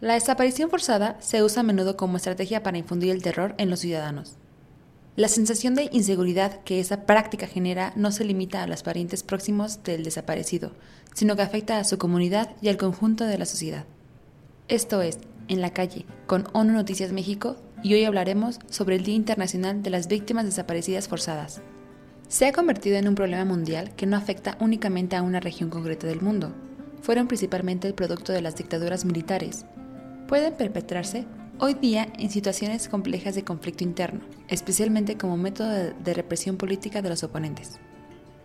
[0.00, 3.80] La desaparición forzada se usa a menudo como estrategia para infundir el terror en los
[3.80, 4.36] ciudadanos.
[5.14, 9.82] La sensación de inseguridad que esa práctica genera no se limita a los parientes próximos
[9.82, 10.72] del desaparecido,
[11.12, 13.84] sino que afecta a su comunidad y al conjunto de la sociedad.
[14.68, 15.18] Esto es,
[15.48, 19.90] en la calle, con ONU Noticias México, y hoy hablaremos sobre el Día Internacional de
[19.90, 21.60] las Víctimas Desaparecidas Forzadas.
[22.28, 26.06] Se ha convertido en un problema mundial que no afecta únicamente a una región concreta
[26.06, 26.54] del mundo.
[27.02, 29.66] Fueron principalmente el producto de las dictaduras militares,
[30.30, 31.26] pueden perpetrarse
[31.58, 37.08] hoy día en situaciones complejas de conflicto interno, especialmente como método de represión política de
[37.08, 37.80] los oponentes.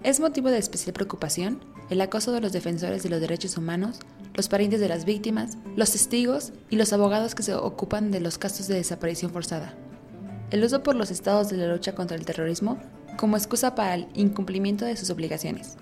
[0.02, 4.00] Es motivo de especial preocupación el acoso de los defensores de los derechos humanos,
[4.34, 8.40] los parientes de las víctimas, los testigos y los abogados que se ocupan de los
[8.40, 9.76] casos de desaparición forzada.
[10.50, 12.80] El uso por los estados de la lucha contra el terrorismo
[13.16, 15.78] como excusa para el incumplimiento de sus obligaciones.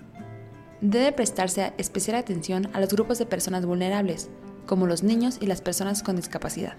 [0.82, 4.28] Debe prestarse especial atención a los grupos de personas vulnerables,
[4.66, 6.76] como los niños y las personas con discapacidad.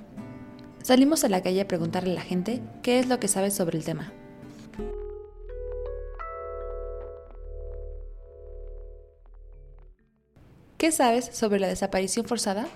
[0.83, 3.77] Salimos a la calle a preguntarle a la gente qué es lo que sabe sobre
[3.77, 4.13] el tema.
[10.77, 12.67] ¿Qué sabes sobre la desaparición forzada?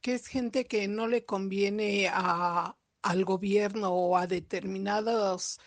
[0.00, 5.60] Que es gente que no le conviene al gobierno o a determinados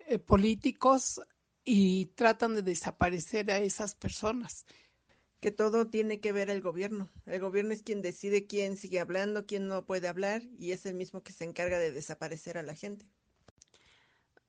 [0.00, 1.22] eh, políticos
[1.64, 4.66] y tratan de desaparecer a esas personas
[5.40, 7.08] que todo tiene que ver el gobierno.
[7.26, 10.94] El gobierno es quien decide quién sigue hablando, quién no puede hablar y es el
[10.94, 13.06] mismo que se encarga de desaparecer a la gente.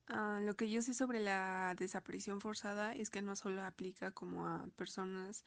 [0.08, 4.48] Ah, lo que yo sé sobre la desaparición forzada es que no solo aplica como
[4.48, 5.46] a personas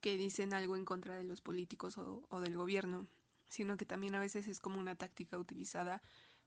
[0.00, 3.06] que dicen algo en contra de los políticos o, o del gobierno,
[3.48, 6.02] sino que también a veces es como una táctica utilizada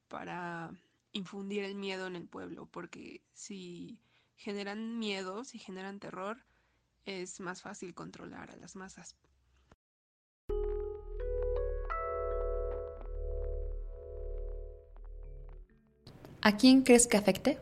[0.09, 0.71] para
[1.13, 3.99] infundir el miedo en el pueblo, porque si
[4.35, 6.43] generan miedo, si generan terror,
[7.05, 9.15] es más fácil controlar a las masas.
[16.41, 17.57] ¿A quién crees que afecte?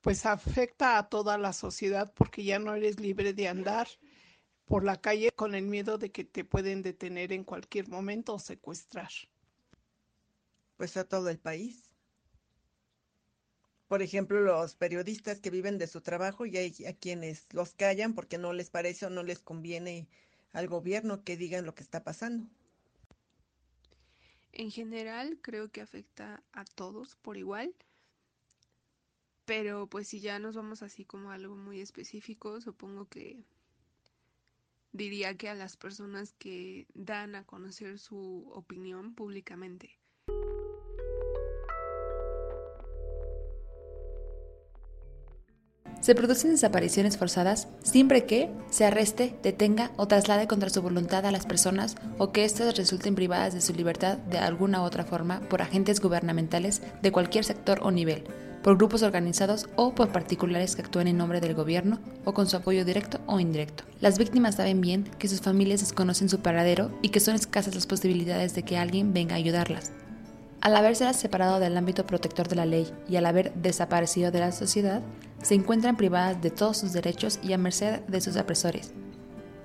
[0.00, 3.88] Pues afecta a toda la sociedad porque ya no eres libre de andar
[4.64, 8.38] por la calle con el miedo de que te pueden detener en cualquier momento o
[8.38, 9.10] secuestrar.
[10.76, 11.83] Pues a todo el país
[13.88, 18.14] por ejemplo, los periodistas que viven de su trabajo y hay a quienes los callan
[18.14, 20.08] porque no les parece o no les conviene
[20.52, 22.46] al gobierno que digan lo que está pasando.
[24.52, 27.74] En general, creo que afecta a todos por igual.
[29.44, 33.44] Pero pues si ya nos vamos así como a algo muy específico, supongo que
[34.92, 39.98] diría que a las personas que dan a conocer su opinión públicamente.
[46.04, 51.32] Se producen desapariciones forzadas siempre que se arreste, detenga o traslade contra su voluntad a
[51.32, 55.40] las personas o que éstas resulten privadas de su libertad de alguna u otra forma
[55.48, 58.24] por agentes gubernamentales de cualquier sector o nivel,
[58.62, 62.58] por grupos organizados o por particulares que actúen en nombre del gobierno o con su
[62.58, 63.84] apoyo directo o indirecto.
[64.02, 67.86] Las víctimas saben bien que sus familias desconocen su paradero y que son escasas las
[67.86, 69.90] posibilidades de que alguien venga a ayudarlas.
[70.64, 74.50] Al haberse separado del ámbito protector de la ley y al haber desaparecido de la
[74.50, 75.02] sociedad,
[75.42, 78.94] se encuentran privadas de todos sus derechos y a merced de sus apresores.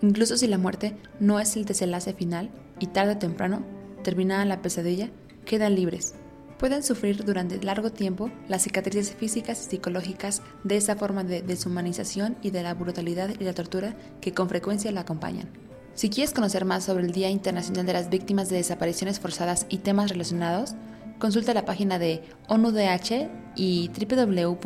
[0.02, 3.64] Incluso si la muerte no es el desenlace final y tarde o temprano,
[4.04, 5.10] terminada la pesadilla,
[5.46, 6.16] quedan libres.
[6.58, 12.36] Pueden sufrir durante largo tiempo las cicatrices físicas y psicológicas de esa forma de deshumanización
[12.42, 15.69] y de la brutalidad y la tortura que con frecuencia la acompañan.
[16.00, 19.80] Si quieres conocer más sobre el Día Internacional de las Víctimas de Desapariciones Forzadas y
[19.80, 20.76] temas relacionados,
[21.20, 23.28] consulta la página de ONUDH
[23.58, 24.62] y www.un.org.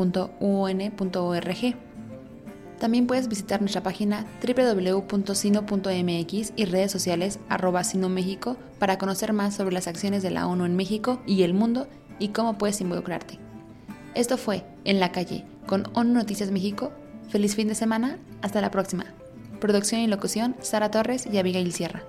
[2.80, 5.34] También puedes visitar nuestra página www.sino.mx
[6.56, 7.82] y redes sociales arroba
[8.78, 11.88] para conocer más sobre las acciones de la ONU en México y el mundo
[12.20, 13.40] y cómo puedes involucrarte.
[14.14, 16.92] Esto fue En la calle con ONU Noticias México.
[17.30, 18.20] Feliz fin de semana.
[18.44, 19.06] Hasta la próxima.
[19.64, 22.04] Producción y locución, Sara Torres y Abigail Sierra.